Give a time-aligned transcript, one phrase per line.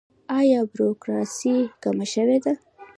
[0.39, 2.53] آیا بروکراسي کمه شوې ده؟